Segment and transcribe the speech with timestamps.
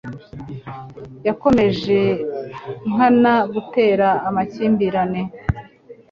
[1.27, 1.99] Yakomeje
[2.91, 5.21] nkana gutera amakimbirane.